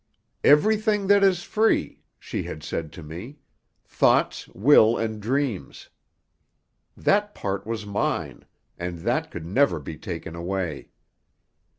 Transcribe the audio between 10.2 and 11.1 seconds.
away.